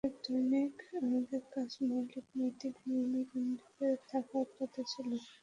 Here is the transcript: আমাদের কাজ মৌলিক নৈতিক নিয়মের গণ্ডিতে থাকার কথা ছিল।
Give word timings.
আমাদের 0.99 1.41
কাজ 1.51 1.69
মৌলিক 1.87 2.25
নৈতিক 2.35 2.75
নিয়মের 2.85 3.25
গণ্ডিতে 3.31 3.87
থাকার 4.09 4.47
কথা 4.57 4.81
ছিল। 4.87 5.09